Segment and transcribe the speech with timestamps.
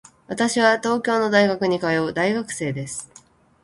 [0.25, 3.07] 私は東京の大学に通う大学生です。